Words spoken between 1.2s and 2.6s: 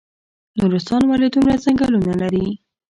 دومره ځنګلونه لري؟